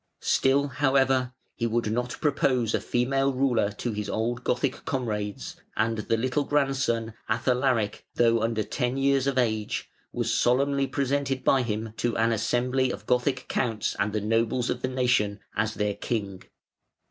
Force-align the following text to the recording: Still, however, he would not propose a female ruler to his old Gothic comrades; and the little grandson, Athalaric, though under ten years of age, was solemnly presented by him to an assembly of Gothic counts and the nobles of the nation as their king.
Still, 0.23 0.67
however, 0.69 1.31
he 1.53 1.67
would 1.67 1.91
not 1.91 2.17
propose 2.21 2.73
a 2.73 2.81
female 2.81 3.31
ruler 3.31 3.71
to 3.73 3.91
his 3.91 4.09
old 4.09 4.43
Gothic 4.43 4.83
comrades; 4.83 5.57
and 5.77 5.99
the 5.99 6.17
little 6.17 6.43
grandson, 6.43 7.13
Athalaric, 7.29 8.03
though 8.15 8.41
under 8.41 8.63
ten 8.63 8.97
years 8.97 9.27
of 9.27 9.37
age, 9.37 9.91
was 10.11 10.33
solemnly 10.33 10.87
presented 10.87 11.43
by 11.43 11.61
him 11.61 11.93
to 11.97 12.17
an 12.17 12.31
assembly 12.31 12.89
of 12.89 13.05
Gothic 13.05 13.45
counts 13.47 13.95
and 13.99 14.11
the 14.11 14.21
nobles 14.21 14.71
of 14.71 14.81
the 14.81 14.87
nation 14.87 15.39
as 15.55 15.75
their 15.75 15.93
king. 15.93 16.41